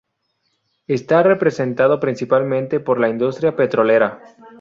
Está 0.87 1.21
representado 1.21 1.99
principalmente 1.99 2.79
por 2.79 2.99
la 2.99 3.07
industria 3.09 3.55
petrolera. 3.55 4.19